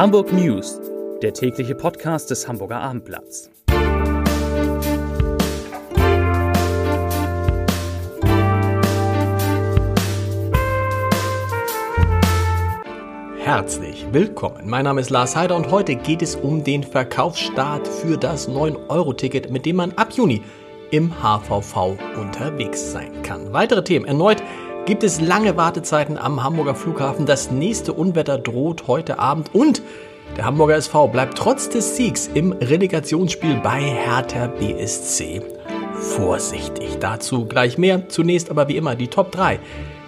[0.00, 0.80] Hamburg News,
[1.20, 3.50] der tägliche Podcast des Hamburger Abendblatts.
[13.36, 14.70] Herzlich willkommen.
[14.70, 19.50] Mein Name ist Lars Heider und heute geht es um den Verkaufsstart für das 9-Euro-Ticket,
[19.50, 20.40] mit dem man ab Juni
[20.90, 23.52] im HVV unterwegs sein kann.
[23.52, 24.42] Weitere Themen erneut
[24.86, 27.26] gibt es lange Wartezeiten am Hamburger Flughafen.
[27.26, 29.82] Das nächste Unwetter droht heute Abend und
[30.36, 35.42] der Hamburger SV bleibt trotz des Siegs im Relegationsspiel bei Hertha BSC
[36.00, 36.98] vorsichtig.
[36.98, 38.08] Dazu gleich mehr.
[38.08, 39.60] Zunächst aber wie immer die Top 3.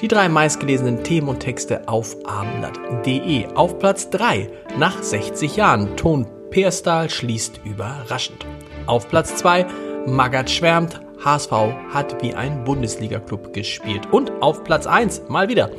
[0.00, 3.46] Die drei meistgelesenen Themen und Texte auf abendblatt.de.
[3.54, 5.96] Auf Platz 3 nach 60 Jahren.
[5.96, 8.44] Ton Perstahl schließt überraschend.
[8.86, 9.66] Auf Platz 2
[10.06, 11.50] Magath schwärmt, HSV
[11.92, 14.12] hat wie ein Bundesliga-Club gespielt.
[14.12, 15.70] Und auf Platz 1 mal wieder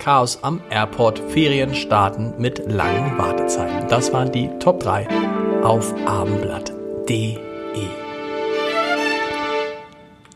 [0.00, 3.88] Chaos am Airport, Ferien starten mit langen Wartezeiten.
[3.88, 5.08] Das waren die Top 3
[5.62, 7.38] auf abendblatt.de.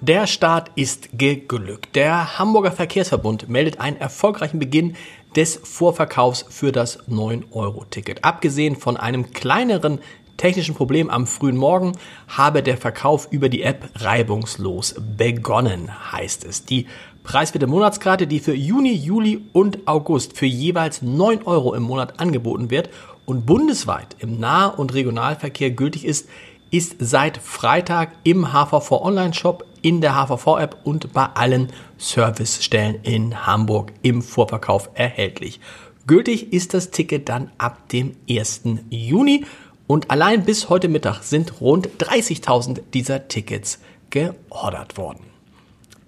[0.01, 1.95] Der Start ist geglückt.
[1.95, 4.97] Der Hamburger Verkehrsverbund meldet einen erfolgreichen Beginn
[5.37, 8.25] des Vorverkaufs für das 9-Euro-Ticket.
[8.25, 10.01] Abgesehen von einem kleineren
[10.37, 11.93] technischen Problem am frühen Morgen
[12.29, 16.65] habe der Verkauf über die App reibungslos begonnen, heißt es.
[16.65, 16.87] Die
[17.23, 22.71] preiswerte Monatskarte, die für Juni, Juli und August für jeweils 9 Euro im Monat angeboten
[22.71, 22.91] wird
[23.25, 26.29] und bundesweit im Nah- und Regionalverkehr gültig ist,
[26.71, 33.93] ist seit Freitag im HVV Online-Shop, in der HVV-App und bei allen Servicestellen in Hamburg
[34.03, 35.61] im Vorverkauf erhältlich.
[36.07, 38.63] Gültig ist das Ticket dann ab dem 1.
[38.91, 39.45] Juni
[39.93, 45.21] und allein bis heute Mittag sind rund 30.000 dieser Tickets geordert worden.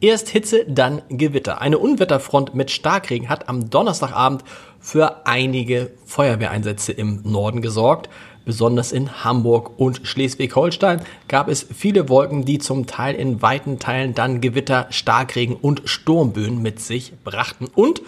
[0.00, 1.60] Erst Hitze, dann Gewitter.
[1.60, 4.42] Eine Unwetterfront mit Starkregen hat am Donnerstagabend
[4.80, 8.08] für einige Feuerwehreinsätze im Norden gesorgt.
[8.46, 14.14] Besonders in Hamburg und Schleswig-Holstein gab es viele Wolken, die zum Teil in weiten Teilen
[14.14, 17.66] dann Gewitter, Starkregen und Sturmböen mit sich brachten.
[17.74, 18.00] Und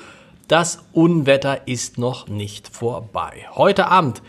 [0.49, 3.45] das Unwetter ist noch nicht vorbei.
[3.55, 4.23] Heute Abend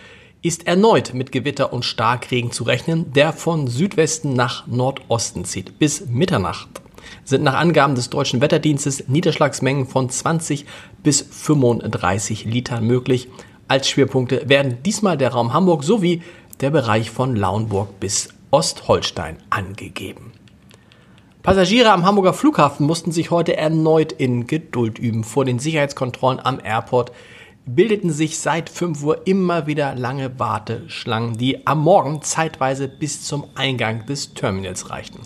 [0.48, 5.78] ist erneut mit Gewitter und Starkregen zu rechnen, der von Südwesten nach Nordosten zieht.
[5.80, 6.70] Bis Mitternacht
[7.26, 10.66] sind nach Angaben des deutschen Wetterdienstes Niederschlagsmengen von 20
[11.04, 13.28] bis 35 Litern möglich.
[13.68, 16.22] Als Schwerpunkte werden diesmal der Raum Hamburg sowie
[16.62, 20.32] der Bereich von Lauenburg bis Ostholstein angegeben.
[21.44, 25.24] Passagiere am Hamburger Flughafen mussten sich heute erneut in Geduld üben.
[25.24, 27.12] Vor den Sicherheitskontrollen am Airport
[27.68, 33.46] bildeten sich seit 5 Uhr immer wieder lange Warteschlangen, die am Morgen zeitweise bis zum
[33.56, 35.20] Eingang des Terminals reichten.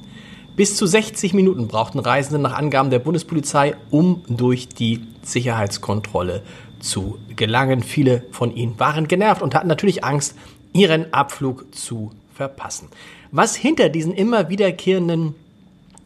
[0.55, 6.41] Bis zu 60 Minuten brauchten Reisende nach Angaben der Bundespolizei, um durch die Sicherheitskontrolle
[6.79, 7.83] zu gelangen.
[7.83, 10.35] Viele von ihnen waren genervt und hatten natürlich Angst,
[10.73, 12.89] ihren Abflug zu verpassen.
[13.31, 15.35] Was hinter diesen immer wiederkehrenden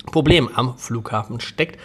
[0.05, 1.79] Problemen am Flughafen steckt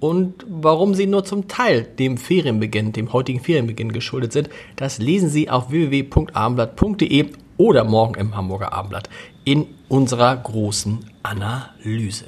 [0.00, 5.30] und warum sie nur zum Teil dem Ferienbeginn, dem heutigen Ferienbeginn geschuldet sind, das lesen
[5.30, 9.08] Sie auf www.abendblatt.de oder morgen im Hamburger Abendblatt
[9.44, 12.26] in unserer großen Analyse.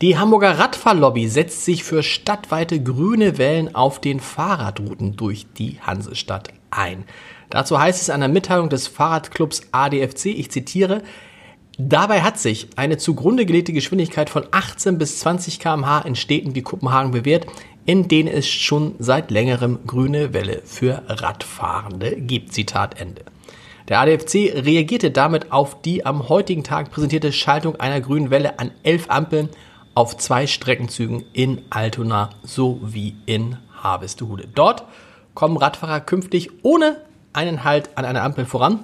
[0.00, 6.48] Die Hamburger Radfahrlobby setzt sich für stadtweite grüne Wellen auf den Fahrradrouten durch die Hansestadt
[6.70, 7.04] ein.
[7.50, 11.02] Dazu heißt es an der Mitteilung des Fahrradclubs ADFC, ich zitiere,
[11.82, 16.60] Dabei hat sich eine zugrunde gelegte Geschwindigkeit von 18 bis 20 km/h in Städten wie
[16.60, 17.46] Kopenhagen bewährt,
[17.86, 22.52] in denen es schon seit längerem grüne Welle für Radfahrende gibt.
[22.52, 23.22] Zitat Ende.
[23.88, 28.72] Der ADFC reagierte damit auf die am heutigen Tag präsentierte Schaltung einer grünen Welle an
[28.82, 29.48] elf Ampeln
[29.94, 34.48] auf zwei Streckenzügen in Altona sowie in Harvestehude.
[34.54, 34.84] Dort
[35.32, 37.00] kommen Radfahrer künftig ohne
[37.32, 38.80] einen Halt an einer Ampel voran,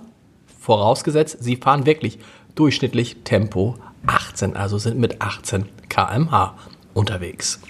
[0.59, 2.19] vorausgesetzt, sie fahren wirklich
[2.57, 6.55] durchschnittlich Tempo 18, also sind mit 18 kmh
[6.95, 7.61] unterwegs.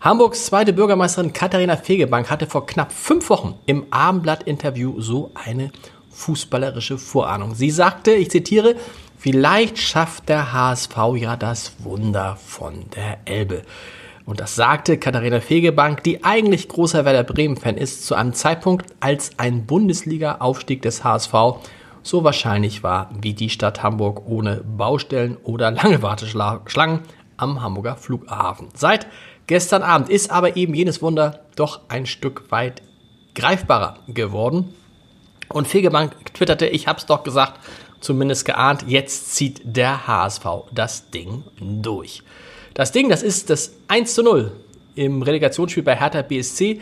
[0.00, 5.72] Hamburgs zweite Bürgermeisterin Katharina Fegebank hatte vor knapp fünf Wochen im Abendblatt-Interview so eine
[6.10, 7.54] fußballerische Vorahnung.
[7.54, 8.76] Sie sagte, ich zitiere,
[9.16, 13.62] vielleicht schafft der HSV ja das Wunder von der Elbe.
[14.24, 19.30] Und das sagte Katharina Fegebank, die eigentlich großer Werder Bremen-Fan ist, zu einem Zeitpunkt, als
[19.38, 21.32] ein Bundesliga-Aufstieg des HSV
[22.08, 27.00] so wahrscheinlich war wie die Stadt Hamburg ohne Baustellen oder lange Warteschlangen
[27.36, 28.68] am Hamburger Flughafen.
[28.74, 29.06] Seit
[29.46, 32.82] gestern Abend ist aber eben jenes Wunder doch ein Stück weit
[33.34, 34.74] greifbarer geworden.
[35.48, 37.60] Und Fegebank twitterte, ich hab's doch gesagt,
[38.00, 42.22] zumindest geahnt, jetzt zieht der HSV das Ding durch.
[42.74, 44.52] Das Ding, das ist das 1 zu 0
[44.94, 46.80] im Relegationsspiel bei Hertha BSC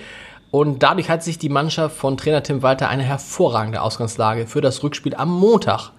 [0.51, 4.83] Und dadurch hat sich die Mannschaft von Trainer Tim Walter eine hervorragende Ausgangslage für das
[4.83, 5.91] Rückspiel am Montag,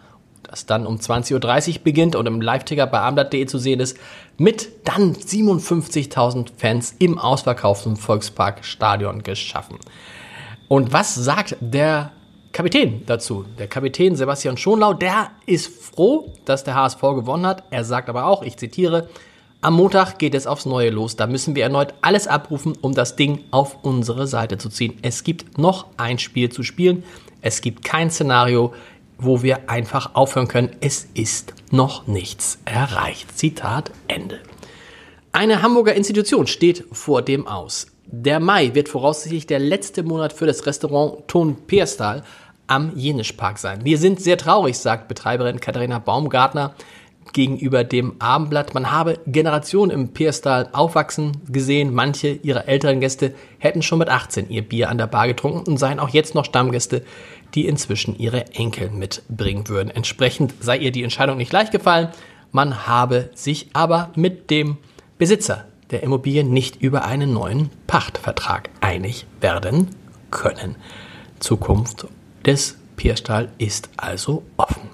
[0.43, 3.97] das dann um 20.30 Uhr beginnt und im Live-Ticker bei abendblatt.de zu sehen ist,
[4.37, 9.77] mit dann 57.000 Fans im ausverkauften Volksparkstadion geschaffen.
[10.69, 12.11] Und was sagt der
[12.53, 13.45] Kapitän dazu?
[13.59, 17.63] Der Kapitän Sebastian Schonlau, der ist froh, dass der HSV gewonnen hat.
[17.69, 19.09] Er sagt aber auch, ich zitiere,
[19.61, 21.15] am Montag geht es aufs Neue los.
[21.15, 24.97] Da müssen wir erneut alles abrufen, um das Ding auf unsere Seite zu ziehen.
[25.01, 27.03] Es gibt noch ein Spiel zu spielen.
[27.41, 28.73] Es gibt kein Szenario,
[29.17, 30.75] wo wir einfach aufhören können.
[30.79, 33.35] Es ist noch nichts erreicht.
[33.37, 34.39] Zitat Ende.
[35.31, 37.87] Eine Hamburger Institution steht vor dem Aus.
[38.05, 42.23] Der Mai wird voraussichtlich der letzte Monat für das Restaurant Ton Pierstal
[42.67, 43.83] am Jenischpark sein.
[43.83, 46.73] Wir sind sehr traurig, sagt Betreiberin Katharina Baumgartner
[47.33, 48.73] gegenüber dem Abendblatt.
[48.73, 51.93] Man habe Generationen im Pierstal aufwachsen gesehen.
[51.93, 55.77] Manche ihrer älteren Gäste hätten schon mit 18 ihr Bier an der Bar getrunken und
[55.77, 57.03] seien auch jetzt noch Stammgäste,
[57.55, 59.89] die inzwischen ihre Enkel mitbringen würden.
[59.89, 62.09] Entsprechend sei ihr die Entscheidung nicht leicht gefallen.
[62.51, 64.77] Man habe sich aber mit dem
[65.17, 69.89] Besitzer der Immobilie nicht über einen neuen Pachtvertrag einig werden
[70.31, 70.75] können.
[71.39, 72.07] Zukunft
[72.45, 74.86] des Pierstal ist also offen.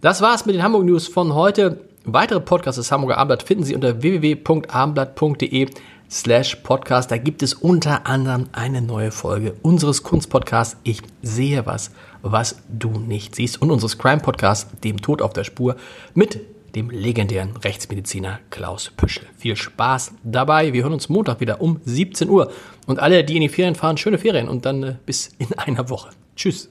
[0.00, 1.78] Das war's mit den Hamburg News von heute.
[2.04, 5.68] Weitere Podcasts des Hamburger Abendblatt finden Sie unter www.abendblatt.de
[6.10, 7.10] slash podcast.
[7.10, 11.90] Da gibt es unter anderem eine neue Folge unseres Kunstpodcasts Ich sehe was,
[12.22, 15.76] was du nicht siehst und unseres Crime-Podcasts Dem Tod auf der Spur
[16.14, 16.40] mit
[16.74, 19.26] dem legendären Rechtsmediziner Klaus Püschel.
[19.36, 20.72] Viel Spaß dabei.
[20.72, 22.50] Wir hören uns Montag wieder um 17 Uhr.
[22.86, 25.90] Und alle, die in die Ferien fahren, schöne Ferien und dann äh, bis in einer
[25.90, 26.08] Woche.
[26.36, 26.70] Tschüss.